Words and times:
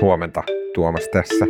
Huomenta, 0.00 0.42
Tuomas 0.74 1.08
tässä. 1.12 1.46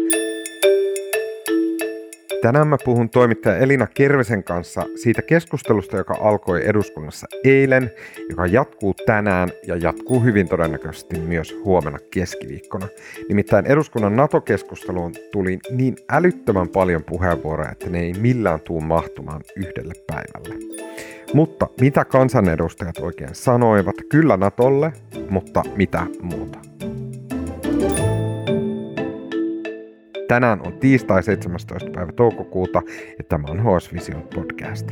Tänään 2.42 2.69
mä 2.69 2.76
puhun 2.84 3.10
toimittaja 3.10 3.57
Elina 3.57 3.87
Kervesen 3.87 4.44
kanssa 4.44 4.87
siitä 5.03 5.23
keskustelusta, 5.23 5.96
joka 5.96 6.17
alkoi 6.21 6.68
eduskunnassa 6.68 7.26
eilen, 7.44 7.91
joka 8.30 8.46
jatkuu 8.46 8.95
tänään 9.07 9.48
ja 9.66 9.77
jatkuu 9.77 10.21
hyvin 10.21 10.48
todennäköisesti 10.48 11.21
myös 11.21 11.61
huomenna 11.64 11.99
keskiviikkona. 12.11 12.89
Nimittäin 13.29 13.67
eduskunnan 13.67 14.17
NATO-keskusteluun 14.17 15.12
tuli 15.32 15.59
niin 15.71 15.96
älyttömän 16.11 16.69
paljon 16.69 17.05
puheenvuoroja, 17.05 17.71
että 17.73 17.91
ne 17.91 18.01
ei 18.01 18.12
millään 18.12 18.61
tuu 18.61 18.80
mahtumaan 18.80 19.41
yhdelle 19.57 19.95
päivälle. 20.07 20.64
Mutta 21.35 21.67
mitä 21.80 22.05
kansanedustajat 22.05 22.98
oikein 22.98 23.35
sanoivat? 23.35 23.96
Kyllä 24.11 24.37
Natolle, 24.37 24.93
mutta 25.29 25.62
mitä 25.77 26.07
muuta? 26.23 26.70
Tänään 30.30 30.66
on 30.66 30.72
tiistai 30.72 31.22
17. 31.22 31.90
päivä 31.94 32.12
toukokuuta 32.12 32.82
ja 33.18 33.24
tämä 33.28 33.44
on 33.48 33.60
HS 33.60 33.92
Vision 33.92 34.22
podcast. 34.34 34.90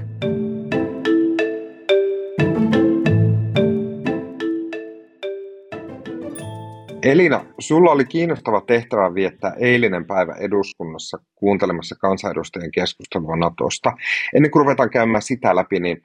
Elina, 7.03 7.45
sulla 7.59 7.91
oli 7.91 8.05
kiinnostava 8.05 8.61
tehtävä 8.61 9.15
viettää 9.15 9.53
eilinen 9.59 10.07
päivä 10.07 10.33
eduskunnassa 10.33 11.19
kuuntelemassa 11.35 11.97
kansanedustajien 12.01 12.71
keskustelua 12.71 13.37
Natosta. 13.37 13.93
Ennen 14.35 14.51
kuin 14.51 14.61
ruvetaan 14.61 14.91
käymään 14.91 15.23
sitä 15.23 15.57
läpi, 15.57 15.81
niin 15.81 16.03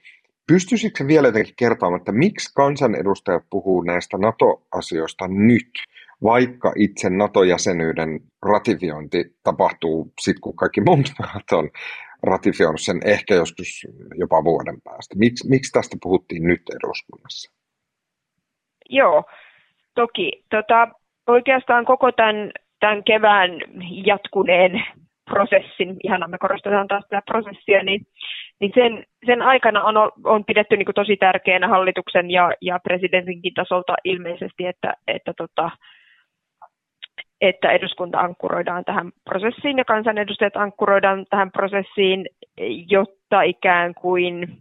pystyisikö 0.48 1.08
vielä 1.08 1.28
jotenkin 1.28 1.56
kertomaan, 1.58 2.00
että 2.00 2.12
miksi 2.12 2.54
kansanedustajat 2.56 3.44
puhuu 3.50 3.82
näistä 3.82 4.18
NATO-asioista 4.18 5.28
nyt? 5.28 5.70
Vaikka 6.24 6.74
itse 6.76 7.10
NATO-jäsenyyden 7.10 8.20
ratifiointi 8.46 9.26
tapahtuu 9.44 10.14
sitten, 10.22 10.42
kun 10.42 10.56
kaikki 10.56 10.82
muut 10.82 11.12
maat 11.20 11.52
on 11.52 11.70
ratifioinut 12.24 12.82
sen 12.82 13.00
ehkä 13.06 13.36
joskus 13.36 13.88
jopa 14.16 14.44
vuoden 14.44 14.82
päästä. 14.84 15.16
Miks, 15.18 15.50
miksi 15.50 15.72
tästä 15.72 15.98
puhuttiin 16.04 16.44
nyt 16.44 16.62
eduskunnassa? 16.70 17.52
Joo, 18.90 19.24
toki. 19.96 20.44
Tota, 20.50 20.88
oikeastaan 21.28 21.86
koko 21.86 22.12
tämän, 22.12 22.52
tämän 22.80 23.04
kevään 23.04 23.52
jatkuneen 24.06 24.84
prosessin, 25.26 25.98
ihana 26.04 26.28
me 26.28 26.38
korostetaan 26.38 26.88
taas 26.88 27.06
tätä 27.10 27.22
prosessia, 27.26 27.84
niin, 27.84 28.02
niin 28.60 28.72
sen, 28.76 29.06
sen 29.26 29.42
aikana 29.42 29.84
on, 29.84 29.96
on 30.24 30.46
pidetty 30.46 30.78
niin 30.78 30.96
tosi 30.96 31.18
tärkeänä 31.18 31.68
hallituksen 31.68 32.32
ja, 32.32 32.52
ja 32.62 32.80
presidentinkin 32.80 33.54
tasolta 33.54 33.96
ilmeisesti, 34.04 34.66
että, 34.66 34.94
että 35.08 35.34
tota, 35.38 35.72
että 37.44 37.72
eduskunta 37.72 38.20
ankkuroidaan 38.20 38.86
tähän 38.86 39.12
prosessiin 39.24 39.78
ja 39.78 39.86
kansanedustajat 39.86 40.58
ankkuroidaan 40.58 41.26
tähän 41.30 41.52
prosessiin, 41.52 42.26
jotta 42.90 43.42
ikään 43.42 43.94
kuin, 43.94 44.58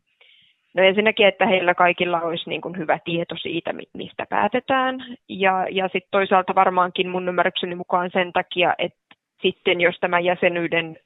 no 0.75 0.83
ensinnäkin, 0.83 1.27
että 1.27 1.47
heillä 1.47 1.75
kaikilla 1.75 2.21
olisi 2.21 2.49
niin 2.49 2.61
kuin 2.61 2.79
hyvä 2.79 2.99
tieto 3.05 3.37
siitä, 3.37 3.75
mistä 3.95 4.27
päätetään, 4.29 5.05
ja, 5.29 5.67
ja 5.71 5.85
sitten 5.85 6.11
toisaalta 6.11 6.55
varmaankin 6.55 7.09
mun 7.09 7.29
ymmärrykseni 7.29 7.75
mukaan 7.75 8.11
sen 8.13 8.33
takia, 8.33 8.75
että 8.79 9.15
sitten 9.43 9.81
jos 9.81 9.97
tämän 10.01 10.25
jäsenyyden 10.25 10.97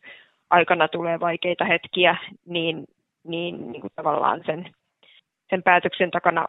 aikana 0.50 0.88
tulee 0.88 1.20
vaikeita 1.20 1.64
hetkiä, 1.64 2.16
niin, 2.46 2.84
niin, 3.24 3.72
niin 3.72 3.80
kuin 3.80 3.92
tavallaan 3.96 4.42
sen, 4.46 4.70
sen 5.50 5.62
päätöksen 5.62 6.10
takana 6.10 6.46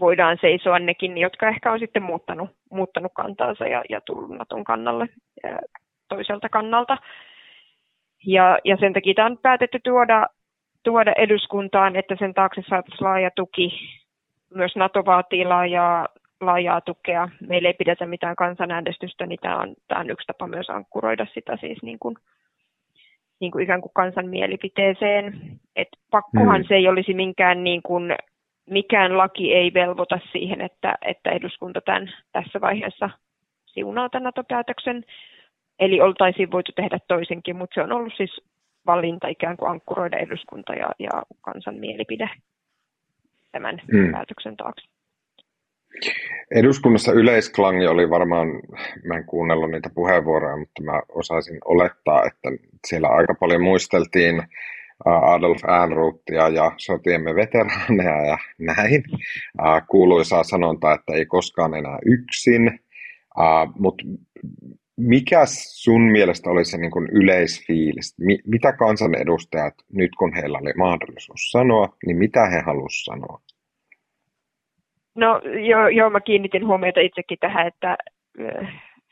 voidaan 0.00 0.38
seisoa 0.40 0.78
nekin, 0.78 1.18
jotka 1.18 1.48
ehkä 1.48 1.72
on 1.72 1.78
sitten 1.78 2.02
muuttanut, 2.02 2.50
muuttanut 2.70 3.12
kantaansa 3.14 3.66
ja, 3.66 3.82
ja 3.90 4.00
tullut 4.00 4.30
Naton 4.30 4.64
kannalle 4.64 5.08
ja 5.42 5.58
toiselta 6.08 6.48
kannalta. 6.48 6.96
Ja, 8.26 8.58
ja 8.64 8.76
sen 8.76 8.92
takia 8.92 9.14
tämä 9.14 9.26
on 9.26 9.38
päätetty 9.38 9.78
tuoda, 9.84 10.26
tuoda 10.82 11.12
eduskuntaan, 11.16 11.96
että 11.96 12.16
sen 12.18 12.34
taakse 12.34 12.62
saataisiin 12.68 13.04
laaja 13.04 13.30
tuki. 13.36 13.72
Myös 14.54 14.76
NATO 14.76 15.04
vaatii 15.04 15.44
laajaa, 15.44 16.08
laajaa 16.40 16.80
tukea. 16.80 17.28
Meillä 17.48 17.68
ei 17.68 17.74
pidetä 17.74 18.06
mitään 18.06 18.36
kansanäänestystä, 18.36 19.26
niin 19.26 19.38
tämä 19.42 19.56
on, 19.56 19.74
tämä 19.88 20.00
on 20.00 20.10
yksi 20.10 20.26
tapa 20.26 20.46
myös 20.46 20.70
ankkuroida 20.70 21.26
sitä 21.34 21.56
siis 21.56 21.82
niin 21.82 21.98
kuin, 21.98 22.16
niin 23.40 23.52
kuin 23.52 23.64
ikään 23.64 23.80
kuin 23.80 23.92
kansan 23.94 24.28
mielipiteeseen. 24.28 25.40
Et 25.76 25.88
pakkohan 26.10 26.60
hmm. 26.60 26.68
se 26.68 26.74
ei 26.74 26.88
olisi 26.88 27.14
minkään 27.14 27.64
niin 27.64 27.82
kuin 27.82 28.16
mikään 28.70 29.18
laki 29.18 29.54
ei 29.54 29.74
velvoita 29.74 30.18
siihen, 30.32 30.60
että, 30.60 30.94
että 31.02 31.30
eduskunta 31.30 31.80
tämän, 31.80 32.12
tässä 32.32 32.60
vaiheessa 32.60 33.10
siunaa 33.66 34.08
tämän 34.08 34.24
NATO-päätöksen. 34.24 35.04
Eli 35.78 36.00
oltaisiin 36.00 36.50
voitu 36.50 36.72
tehdä 36.72 36.98
toisenkin, 37.08 37.56
mutta 37.56 37.74
se 37.74 37.82
on 37.82 37.92
ollut 37.92 38.12
siis 38.16 38.40
valinta 38.86 39.28
ikään 39.28 39.56
kuin 39.56 39.70
ankkuroida 39.70 40.16
eduskunta 40.16 40.74
ja, 40.74 40.90
ja 40.98 41.22
kansan 41.40 41.74
mielipide 41.74 42.30
tämän 43.52 43.82
hmm. 43.92 44.12
päätöksen 44.12 44.56
taakse. 44.56 44.88
Eduskunnassa 46.54 47.12
yleisklangi 47.12 47.86
oli 47.86 48.10
varmaan, 48.10 48.48
mä 49.04 49.16
en 49.16 49.26
kuunnellut 49.26 49.70
niitä 49.70 49.90
puheenvuoroja, 49.94 50.56
mutta 50.56 50.82
mä 50.82 51.02
osaisin 51.08 51.58
olettaa, 51.64 52.22
että 52.26 52.48
siellä 52.86 53.08
aika 53.08 53.34
paljon 53.34 53.62
muisteltiin 53.62 54.42
Adolf 55.04 55.60
Ehrnrothia 55.64 56.48
ja 56.48 56.72
sotiemme 56.76 57.34
veteraaneja 57.34 58.26
ja 58.26 58.38
näin. 58.58 59.04
Kuuluisaa 59.88 60.42
sanonta, 60.42 60.92
että 60.92 61.12
ei 61.12 61.26
koskaan 61.26 61.74
enää 61.74 61.98
yksin. 62.06 62.80
Mutta 63.78 64.04
mikä 64.96 65.42
sun 65.46 66.02
mielestä 66.02 66.50
oli 66.50 66.64
se 66.64 66.78
niin 66.78 66.90
kuin 66.90 67.08
yleisfiilis? 67.12 68.16
Mitä 68.46 68.72
kansanedustajat, 68.72 69.74
nyt 69.92 70.10
kun 70.18 70.34
heillä 70.34 70.58
oli 70.58 70.72
mahdollisuus 70.76 71.50
sanoa, 71.50 71.88
niin 72.06 72.16
mitä 72.16 72.46
he 72.46 72.60
halusivat 72.66 73.16
sanoa? 73.16 73.40
No 75.14 75.40
joo, 75.68 75.88
joo, 75.88 76.10
mä 76.10 76.20
kiinnitin 76.20 76.66
huomiota 76.66 77.00
itsekin 77.00 77.38
tähän, 77.40 77.66
että 77.66 77.96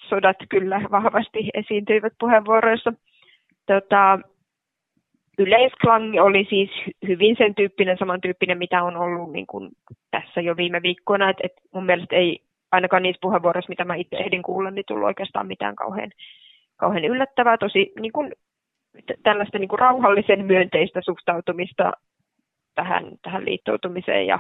sodat 0.09 0.37
kyllä 0.49 0.81
vahvasti 0.91 1.51
esiintyivät 1.55 2.13
puheenvuoroissa. 2.21 2.93
Tota, 3.67 4.19
yleisklangi 5.39 6.21
oli 6.21 6.47
siis 6.51 6.71
hyvin 7.07 7.37
sen 7.39 7.55
tyyppinen, 7.55 7.99
samantyyppinen, 7.99 8.59
mitä 8.59 8.83
on 8.83 8.97
ollut 8.97 9.33
niin 9.33 9.47
kuin 9.47 9.71
tässä 10.11 10.41
jo 10.41 10.57
viime 10.57 10.83
viikkoina. 10.83 11.31
Et, 11.31 11.37
et 11.43 11.53
mun 11.75 11.87
mielestä 11.87 12.17
ei 12.17 12.41
ainakaan 12.73 13.03
niissä 13.03 13.21
puheenvuoroissa, 13.23 13.71
mitä 13.71 13.85
mä 13.85 13.95
itse 13.95 14.17
ehdin 14.17 14.43
kuulla, 14.43 14.71
niin 14.71 14.85
tullut 14.89 15.07
oikeastaan 15.07 15.47
mitään 15.47 15.77
kauhean, 15.77 16.11
kauhean 16.77 17.05
yllättävää. 17.05 17.59
Tosi 17.59 17.93
niin 18.01 18.13
kuin, 18.13 18.33
tällaista 19.23 19.59
niin 19.59 19.69
kuin 19.69 19.79
rauhallisen 19.79 20.45
myönteistä 20.45 21.01
suhtautumista 21.05 21.93
tähän, 22.75 23.05
tähän 23.23 23.45
liittoutumiseen. 23.45 24.27
Ja, 24.27 24.39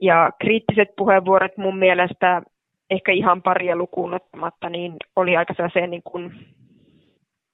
ja 0.00 0.30
kriittiset 0.40 0.88
puheenvuorot 0.96 1.56
mun 1.56 1.78
mielestä, 1.78 2.42
ehkä 2.90 3.12
ihan 3.12 3.42
paria 3.42 3.76
lukuun 3.76 4.14
ottamatta, 4.14 4.70
niin 4.70 4.96
oli 5.16 5.36
aika 5.36 5.54
sellaisia 5.54 5.86
niin 5.86 6.02
kuin 6.02 6.32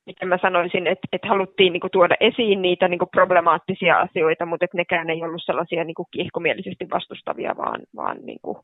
miten 0.07 0.29
mä 0.29 0.39
sanoisin, 0.43 0.87
että, 0.87 1.09
että 1.13 1.29
haluttiin 1.29 1.73
niin 1.73 1.81
kuin, 1.81 1.91
tuoda 1.91 2.15
esiin 2.21 2.63
niitä 2.63 2.89
niin 2.89 2.99
kuin, 2.99 3.09
problemaattisia 3.13 3.99
asioita, 3.99 4.47
mutta 4.47 4.65
että 4.65 4.77
nekään 4.77 5.11
ei 5.11 5.23
ollut 5.23 5.43
sellaisia 5.45 5.85
niin 5.85 5.95
kuin, 5.95 6.07
kiihkomielisesti 6.11 6.91
vastustavia, 6.91 7.55
vaan, 7.57 7.81
vaan 7.97 8.17
niin 8.23 8.39
kuin, 8.43 8.59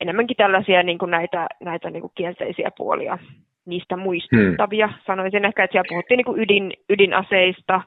enemmänkin 0.00 0.36
tällaisia 0.36 0.82
niin 0.82 0.98
kuin, 0.98 1.10
näitä, 1.10 1.46
näitä 1.60 1.90
niin 1.90 2.00
kuin, 2.00 2.12
kielteisiä 2.14 2.70
puolia 2.76 3.18
niistä 3.66 3.96
muistuttavia. 3.96 4.86
Hmm. 4.86 4.96
Sanoisin 5.06 5.44
ehkä, 5.44 5.64
että 5.64 5.72
siellä 5.72 5.88
puhuttiin 5.88 6.16
niin 6.16 6.24
kuin, 6.24 6.40
ydin, 6.40 6.72
ydinaseista, 6.90 7.80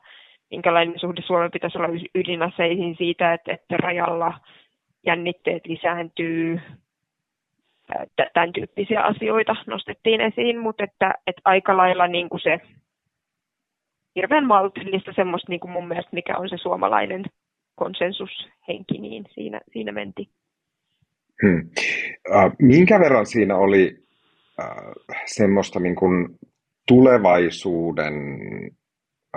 minkälainen 0.52 1.00
suhde 1.00 1.22
Suomen 1.22 1.52
pitäisi 1.52 1.78
olla 1.78 1.90
ydinaseisiin 2.16 2.96
siitä, 2.98 3.34
että, 3.34 3.54
että 3.54 3.78
rajalla 3.78 4.34
jännitteet 5.06 5.68
lisääntyy, 5.68 6.60
tämän 8.34 8.54
tyyppisiä 8.54 9.02
asioita 9.02 9.56
nostettiin 9.68 10.22
esiin, 10.22 10.60
mutta 10.60 10.84
että, 10.84 11.14
että 11.28 11.42
aika 11.46 11.78
lailla 11.78 12.08
niin 12.08 12.30
kuin 12.30 12.42
se 12.42 12.60
hirveän 14.16 14.48
maltillista 14.48 15.12
semmoista 15.16 15.52
niin 15.52 15.60
kuin 15.60 15.72
mun 15.72 15.88
mielestä, 15.88 16.10
mikä 16.14 16.38
on 16.38 16.50
se 16.50 16.58
suomalainen 16.58 17.26
konsensushenki, 17.76 18.98
niin 19.00 19.26
siinä, 19.34 19.62
siinä 19.74 19.92
menti. 19.92 20.30
Hmm. 21.42 21.70
Äh, 22.36 22.52
minkä 22.60 23.00
verran 23.00 23.26
siinä 23.26 23.58
oli 23.58 23.98
äh, 24.60 24.76
semmoista 25.26 25.80
niin 25.80 25.96
kuin 25.96 26.30
tulevaisuuden 26.88 28.14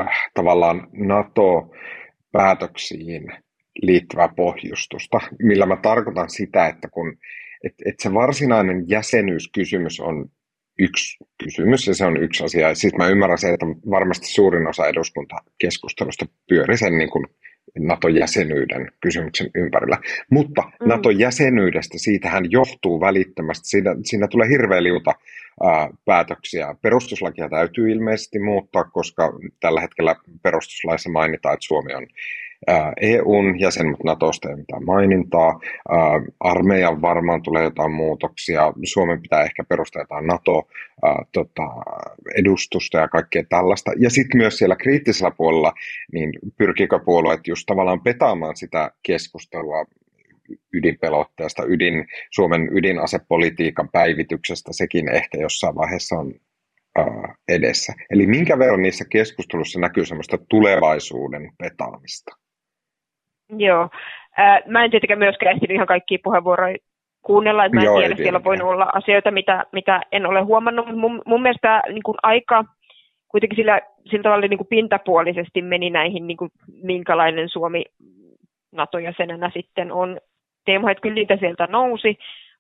äh, 0.01 0.31
tavallaan 0.35 0.89
NATO-päätöksiin 0.93 3.33
liittyvää 3.83 4.29
pohjustusta, 4.37 5.21
millä 5.43 5.67
mä 5.67 5.77
tarkoitan 5.77 6.31
sitä, 6.31 6.67
että 6.67 6.89
kun 6.89 7.17
että 7.65 7.83
et 7.87 8.01
se 8.01 8.15
varsinainen 8.15 8.85
jäsenyyskysymys 8.89 10.01
on 10.01 10.31
yksi 10.79 11.17
kysymys 11.45 11.87
ja 11.87 11.95
se 11.95 12.05
on 12.05 12.17
yksi 12.17 12.45
asia. 12.45 12.75
Sitten 12.75 12.99
mä 12.99 13.09
ymmärrän 13.09 13.39
se, 13.39 13.53
että 13.53 13.67
varmasti 13.67 14.27
suurin 14.27 14.69
osa 14.69 14.87
eduskuntakeskustelusta 14.87 16.27
pyöri 16.49 16.77
sen 16.77 16.99
niin 16.99 17.11
kuin 17.11 17.27
NATO-jäsenyyden 17.79 18.93
kysymyksen 19.01 19.51
ympärillä. 19.55 19.99
Mutta 20.31 20.63
mm. 20.63 20.89
NATO-jäsenyydestä, 20.89 21.99
siitähän 21.99 22.51
johtuu 22.51 23.01
välittömästi, 23.01 23.69
siinä, 23.69 23.97
siinä 24.05 24.29
tulee 24.29 24.49
hirveä 24.49 24.83
liuta 24.83 25.13
ää, 25.63 25.91
päätöksiä. 26.05 26.75
Perustuslakia 26.83 27.49
täytyy 27.49 27.93
ilmeisesti 27.93 28.39
muuttaa, 28.39 28.85
koska 28.85 29.33
tällä 29.61 29.81
hetkellä 29.81 30.17
perustuslaissa 30.43 31.11
mainitaan, 31.11 31.55
että 31.55 31.67
Suomi 31.67 31.95
on 31.95 32.07
EUn 33.01 33.61
jäsen, 33.61 33.89
mutta 33.89 34.05
Natosta 34.05 34.51
ei 34.51 34.57
mitään 34.57 34.85
mainintaa. 34.85 35.61
Armeijan 36.41 37.03
varmaan 37.03 37.43
tulee 37.43 37.63
jotain 37.63 37.93
muutoksia. 37.93 38.73
Suomen 38.85 39.23
pitää 39.23 39.43
ehkä 39.43 39.65
perustaa 39.69 40.03
jotain 40.03 40.27
NATO-edustusta 40.27 42.99
tota, 42.99 43.03
ja 43.03 43.09
kaikkea 43.09 43.45
tällaista. 43.49 43.93
Ja 43.99 44.11
sitten 44.11 44.39
myös 44.39 44.59
siellä 44.59 44.77
kriittisellä 44.77 45.31
puolella, 45.31 45.73
niin 46.13 46.33
pyrkikö 46.59 46.99
puolueet 46.99 47.47
just 47.47 47.67
tavallaan 47.67 48.01
petaamaan 48.01 48.57
sitä 48.57 48.91
keskustelua 49.03 49.85
ydinpelotteesta, 50.73 51.63
ydin, 51.67 52.07
Suomen 52.31 52.69
ydinasepolitiikan 52.73 53.89
päivityksestä, 53.93 54.73
sekin 54.73 55.09
ehkä 55.09 55.39
jossain 55.39 55.75
vaiheessa 55.75 56.17
on 56.17 56.35
edessä. 57.49 57.93
Eli 58.11 58.27
minkä 58.27 58.59
verran 58.59 58.83
niissä 58.83 59.05
keskustelussa 59.11 59.81
näkyy 59.81 60.07
semmoista 60.07 60.39
tulevaisuuden 60.49 61.53
petaamista? 61.59 62.37
Joo. 63.57 63.89
Ää, 64.37 64.61
mä 64.67 64.85
en 64.85 64.91
tietenkään 64.91 65.19
myöskään 65.19 65.55
ehtinyt 65.55 65.75
ihan 65.75 65.87
kaikkia 65.87 66.19
puheenvuoroja 66.25 66.77
kuunnella, 67.23 67.65
että 67.65 67.75
mä 67.75 67.81
en 67.81 67.85
Joo, 67.85 67.99
tiedä, 67.99 68.17
siellä 68.17 68.45
voi 68.45 68.57
olla 68.61 68.91
asioita, 68.93 69.31
mitä, 69.31 69.65
mitä 69.73 70.01
en 70.13 70.27
ole 70.27 70.41
huomannut, 70.41 70.87
mutta 70.87 71.01
mun, 71.01 71.23
mun 71.27 71.43
mielestä 71.43 71.83
niin 71.89 72.03
kuin 72.03 72.17
aika 72.23 72.65
kuitenkin 73.29 73.57
sillä, 73.57 73.81
sillä 74.11 74.23
tavalla 74.23 74.47
niin 74.47 74.59
kuin 74.59 74.69
pintapuolisesti 74.71 75.63
meni 75.63 75.91
näihin, 75.91 76.27
niin 76.27 76.37
kuin, 76.37 76.51
minkälainen 76.83 77.49
Suomi 77.49 77.85
NATO-jäsenenä 78.73 79.51
sitten 79.55 79.93
on. 79.93 80.21
Teemo, 80.65 80.89
että 80.89 81.03
kyllä 81.03 81.15
niitä 81.15 81.37
sieltä 81.37 81.67
nousi, 81.67 82.19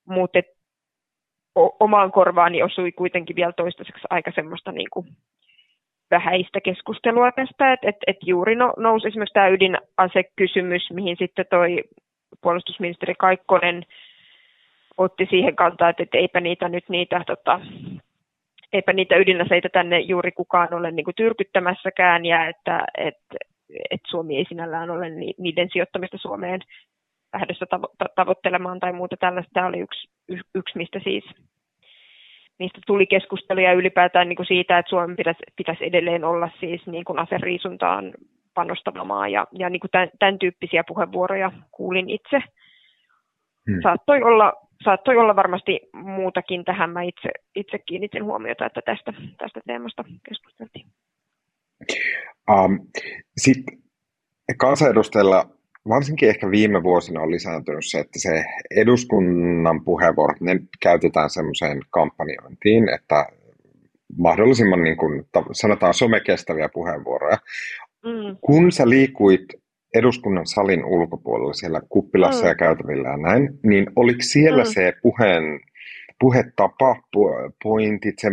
mutta 0.08 0.38
et, 0.38 0.46
o, 1.58 1.76
omaan 1.80 2.12
korvaani 2.12 2.62
osui 2.62 2.92
kuitenkin 2.92 3.36
vielä 3.36 3.52
toistaiseksi 3.52 4.06
aika 4.10 4.32
semmoista 4.34 4.72
niin 4.72 4.88
kuin, 4.92 5.06
vähäistä 6.10 6.60
keskustelua 6.60 7.32
tästä, 7.32 7.72
että 7.72 7.88
et, 7.88 7.96
et 8.06 8.16
juuri 8.26 8.54
no, 8.54 8.72
nousi 8.76 9.08
esimerkiksi 9.08 9.34
tämä 9.34 9.48
ydinasekysymys, 9.48 10.90
mihin 10.92 11.16
sitten 11.18 11.46
toi 11.50 11.84
puolustusministeri 12.42 13.14
Kaikkonen 13.18 13.82
otti 14.98 15.26
siihen 15.30 15.56
kantaa, 15.56 15.88
että 15.88 16.02
et 16.02 16.14
eipä 16.14 16.40
niitä 16.40 16.68
nyt 16.68 16.88
niitä, 16.88 17.24
tota, 17.26 17.60
eipä 18.72 18.92
niitä 18.92 19.16
ydinaseita 19.16 19.68
tänne 19.68 20.00
juuri 20.00 20.32
kukaan 20.32 20.74
ole 20.74 20.90
niin 20.90 21.04
kuin 21.04 21.14
tyrkyttämässäkään 21.14 22.24
ja 22.24 22.46
että 22.48 22.84
et, 22.98 23.18
et 23.90 24.00
Suomi 24.06 24.36
ei 24.36 24.44
sinällään 24.48 24.90
ole 24.90 25.06
niiden 25.38 25.68
sijoittamista 25.72 26.18
Suomeen 26.18 26.60
lähdössä 27.32 27.66
tavo- 27.74 28.12
tavoittelemaan 28.14 28.80
tai 28.80 28.92
muuta 28.92 29.16
tällaista. 29.16 29.50
Tämä 29.54 29.66
oli 29.66 29.78
yksi, 29.78 30.08
yksi 30.54 30.78
mistä 30.78 31.00
siis 31.04 31.24
niistä 32.60 32.78
tuli 32.86 33.06
keskusteluja 33.06 33.72
ylipäätään 33.72 34.28
niin 34.28 34.36
kuin 34.36 34.46
siitä, 34.46 34.78
että 34.78 34.90
Suomen 34.90 35.16
pitäisi, 35.16 35.42
pitäisi 35.56 35.84
edelleen 35.84 36.24
olla 36.24 36.50
siis 36.60 36.86
niin 36.86 37.04
kuin 37.04 37.18
aseriisuntaan 37.18 38.12
panostava 38.54 39.04
maa 39.04 39.28
ja, 39.28 39.46
ja 39.52 39.70
niin 39.70 39.80
kuin 39.80 39.90
tämän, 39.90 40.10
tämän 40.18 40.38
tyyppisiä 40.38 40.84
puheenvuoroja 40.88 41.52
kuulin 41.70 42.10
itse. 42.10 42.42
Hmm. 43.70 43.80
Saattoi, 43.82 44.22
olla, 44.22 44.52
saattoi 44.84 45.16
olla 45.16 45.36
varmasti 45.36 45.80
muutakin 45.92 46.64
tähän. 46.64 46.90
Mä 46.90 47.02
itse, 47.02 47.30
itse 47.54 47.78
kiinnitin 47.78 48.24
huomiota, 48.24 48.66
että 48.66 48.80
tästä, 48.84 49.12
tästä 49.38 49.60
teemasta 49.66 50.04
keskusteltiin. 50.28 50.86
Um, 52.50 52.80
Sitten 53.36 53.78
kansanedustajilla 54.58 55.59
varsinkin 55.88 56.28
ehkä 56.28 56.50
viime 56.50 56.82
vuosina 56.82 57.20
on 57.20 57.30
lisääntynyt 57.30 57.84
se, 57.86 57.98
että 57.98 58.18
se 58.18 58.44
eduskunnan 58.76 59.84
puheenvuorot, 59.84 60.40
ne 60.40 60.60
käytetään 60.82 61.30
semmoiseen 61.30 61.80
kampanjointiin, 61.90 62.88
että 62.88 63.26
mahdollisimman 64.18 64.82
niin 64.82 64.96
kuin, 64.96 65.24
sanotaan 65.52 65.94
somekestäviä 65.94 66.68
puheenvuoroja. 66.74 67.38
Mm. 68.04 68.36
Kun 68.40 68.72
sä 68.72 68.88
liikuit 68.88 69.46
eduskunnan 69.94 70.46
salin 70.46 70.84
ulkopuolella 70.84 71.52
siellä 71.52 71.80
kuppilassa 71.88 72.42
mm. 72.42 72.48
ja 72.48 72.54
käytävillä 72.54 73.08
ja 73.08 73.16
näin, 73.16 73.58
niin 73.62 73.86
oliko 73.96 74.20
siellä 74.22 74.62
mm. 74.62 74.70
se 74.70 74.92
puheen, 75.02 75.60
puhetapa, 76.20 76.96
pointit, 77.62 78.18
se, 78.18 78.28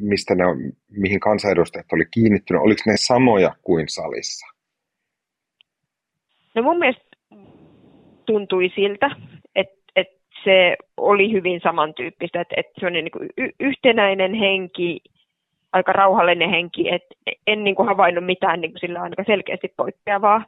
mistä 0.00 0.34
ne, 0.34 0.44
mihin 0.90 1.20
kansanedustajat 1.20 1.92
oli 1.92 2.04
kiinnittynyt, 2.10 2.62
oliko 2.62 2.80
ne 2.86 2.94
samoja 2.96 3.54
kuin 3.62 3.88
salissa? 3.88 4.46
No 6.54 6.62
mun 6.62 6.78
mielestä 6.78 7.04
tuntui 8.26 8.72
siltä, 8.74 9.10
että, 9.54 9.82
että 9.96 10.22
se 10.44 10.76
oli 10.96 11.32
hyvin 11.32 11.60
samantyyppistä, 11.62 12.40
että, 12.40 12.54
että 12.56 12.72
se 12.80 12.86
on 12.86 12.92
niin 12.92 13.10
kuin 13.10 13.28
yhtenäinen 13.60 14.34
henki, 14.34 15.00
aika 15.72 15.92
rauhallinen 15.92 16.50
henki, 16.50 16.94
että 16.94 17.14
en 17.46 17.64
niin 17.64 17.76
kuin 17.76 17.88
havainnut 17.88 18.26
mitään 18.26 18.60
niin 18.60 18.70
kuin 18.70 18.80
sillä 18.80 19.02
aika 19.02 19.24
selkeästi 19.24 19.74
poikkeavaa. 19.76 20.44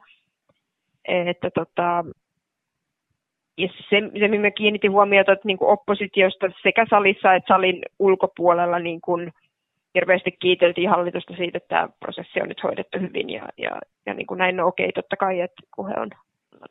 Että 1.07 1.49
tota, 1.51 2.05
ja 3.57 3.67
se, 3.89 4.01
se 4.19 4.27
mihin 4.27 4.53
kiinnitin 4.53 4.91
huomiota, 4.91 5.31
että 5.31 5.47
niin 5.47 5.57
kuin 5.57 5.71
oppositiosta 5.71 6.51
sekä 6.63 6.85
salissa 6.89 7.33
että 7.33 7.53
salin 7.53 7.81
ulkopuolella 7.99 8.79
niin 8.79 9.01
kuin 9.01 9.33
hirveästi 9.95 10.31
kiiteltiin 10.31 10.89
hallitusta 10.89 11.33
siitä, 11.37 11.57
että 11.57 11.67
tämä 11.67 11.89
prosessi 11.99 12.41
on 12.41 12.49
nyt 12.49 12.63
hoidettu 12.63 12.99
hyvin 12.99 13.29
ja, 13.29 13.49
ja, 13.57 13.71
ja 14.05 14.13
niin 14.13 14.27
kuin 14.27 14.37
näin, 14.37 14.55
no 14.55 14.67
okei, 14.67 14.91
totta 14.91 15.17
kai, 15.17 15.41
että 15.41 15.61
kun 15.75 15.87
he 15.87 15.93
on 15.97 16.09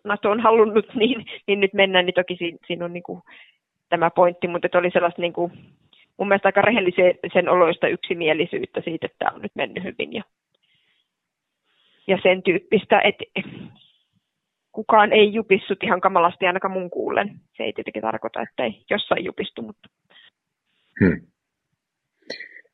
NATO 0.05 0.31
on 0.31 0.41
halunnut, 0.41 0.95
niin, 1.01 1.27
niin 1.47 1.61
nyt 1.61 1.73
mennään, 1.73 2.07
niin 2.07 2.15
toki 2.15 2.37
siinä, 2.37 2.59
siinä 2.67 2.85
on 2.85 2.93
niin 2.93 3.03
kuin 3.03 3.23
tämä 3.89 4.11
pointti, 4.11 4.49
mutta 4.49 4.67
että 4.67 4.79
oli 4.79 4.91
sellaista 4.91 5.23
niin 5.23 5.33
kuin, 5.33 5.53
mun 6.17 6.29
mielestä 6.29 6.49
aika 6.49 6.63
rehellisen 6.63 7.49
oloista 7.49 7.89
yksimielisyyttä 7.89 8.81
siitä, 8.85 9.07
että 9.07 9.19
tämä 9.19 9.35
on 9.35 9.43
nyt 9.43 9.53
mennyt 9.55 9.85
hyvin 9.85 10.13
ja, 10.13 10.23
ja 12.07 12.19
sen 12.23 12.43
tyyppistä, 12.43 13.01
että 13.01 13.25
kukaan 14.73 15.13
ei 15.13 15.35
jupissut 15.35 15.83
ihan 15.83 16.01
kamalasti 16.01 16.47
ainakaan 16.47 16.73
mun 16.73 16.91
kuulen. 16.91 17.41
Se 17.57 17.63
ei 17.63 17.73
tietenkin 17.73 18.03
tarkoita, 18.03 18.43
että 18.43 18.65
ei 18.65 18.85
jossain 18.91 19.25
jupistu, 19.25 19.63
mutta... 19.63 19.89
Hmm. 21.01 21.34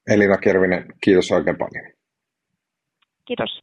Elina 0.07 0.37
Kervinen, 0.37 0.85
kiitos 1.05 1.31
oikein 1.31 1.57
paljon. 1.57 1.93
Kiitos. 3.25 3.61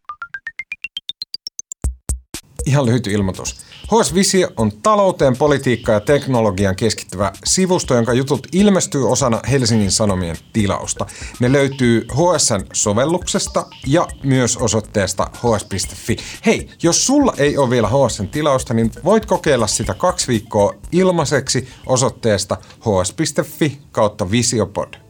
Ihan 2.66 2.86
lyhyt 2.86 3.08
ilmoitus. 3.08 3.68
HS 3.88 4.14
Visio 4.14 4.48
on 4.58 4.72
talouteen, 4.84 5.38
politiikkaan 5.38 5.94
ja 5.94 6.00
teknologian 6.00 6.76
keskittyvä 6.76 7.32
sivusto, 7.44 7.96
jonka 7.96 8.14
jutut 8.14 8.48
ilmestyy 8.54 9.12
osana 9.12 9.40
Helsingin 9.52 9.92
Sanomien 9.92 10.36
tilausta. 10.54 11.06
Ne 11.40 11.52
löytyy 11.52 12.06
HSN 12.14 12.66
sovelluksesta 12.74 13.66
ja 13.88 14.08
myös 14.24 14.58
osoitteesta 14.58 15.28
hs.fi. 15.34 16.16
Hei, 16.46 16.70
jos 16.84 17.06
sulla 17.06 17.34
ei 17.38 17.58
ole 17.58 17.70
vielä 17.70 17.88
HSN 17.88 18.28
tilausta, 18.28 18.74
niin 18.74 18.92
voit 19.04 19.26
kokeilla 19.26 19.68
sitä 19.68 19.94
kaksi 19.94 20.28
viikkoa 20.28 20.74
ilmaiseksi 20.92 21.68
osoitteesta 21.86 22.58
hs.fi 22.80 23.78
kautta 23.92 24.32
visiopod. 24.32 25.07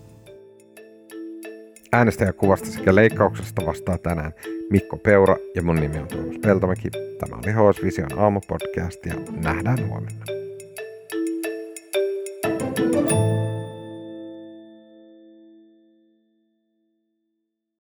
Äänestäjäkuvasta 1.91 2.65
sekä 2.65 2.95
leikkauksesta 2.95 3.65
vastaa 3.65 3.97
tänään 3.97 4.33
Mikko 4.69 4.97
Peura 4.97 5.35
ja 5.55 5.61
mun 5.61 5.75
nimi 5.75 5.97
on 5.97 6.07
Tuomas 6.07 6.37
Peltomäki. 6.41 6.89
Tämä 7.19 7.35
oli 7.35 7.51
HS 7.51 7.83
Vision 7.83 8.19
aamupodcast 8.19 9.05
ja 9.05 9.13
nähdään 9.43 9.87
huomenna. 9.87 10.36